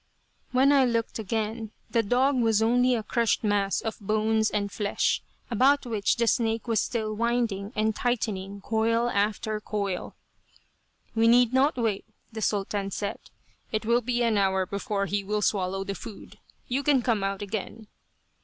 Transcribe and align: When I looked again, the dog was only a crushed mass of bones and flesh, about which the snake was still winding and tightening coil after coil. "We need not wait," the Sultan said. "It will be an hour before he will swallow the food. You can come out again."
When 0.51 0.71
I 0.71 0.83
looked 0.83 1.19
again, 1.19 1.69
the 1.91 2.01
dog 2.01 2.35
was 2.37 2.59
only 2.59 2.95
a 2.95 3.03
crushed 3.03 3.43
mass 3.43 3.81
of 3.81 3.99
bones 3.99 4.49
and 4.49 4.71
flesh, 4.71 5.21
about 5.51 5.85
which 5.85 6.15
the 6.15 6.25
snake 6.25 6.67
was 6.67 6.79
still 6.81 7.13
winding 7.13 7.71
and 7.75 7.95
tightening 7.95 8.61
coil 8.61 9.11
after 9.11 9.61
coil. 9.61 10.15
"We 11.13 11.27
need 11.27 11.53
not 11.53 11.77
wait," 11.77 12.05
the 12.31 12.41
Sultan 12.41 12.89
said. 12.89 13.19
"It 13.71 13.85
will 13.85 14.01
be 14.01 14.23
an 14.23 14.39
hour 14.39 14.65
before 14.65 15.05
he 15.05 15.23
will 15.23 15.43
swallow 15.43 15.83
the 15.83 15.93
food. 15.93 16.39
You 16.67 16.81
can 16.81 17.03
come 17.03 17.23
out 17.23 17.43
again." 17.43 17.85